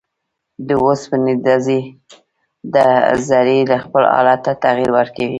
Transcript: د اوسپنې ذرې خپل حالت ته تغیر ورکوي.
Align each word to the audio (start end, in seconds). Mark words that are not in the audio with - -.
د 0.67 0.69
اوسپنې 0.85 1.33
ذرې 3.29 3.57
خپل 3.83 4.03
حالت 4.13 4.39
ته 4.45 4.51
تغیر 4.63 4.89
ورکوي. 4.97 5.29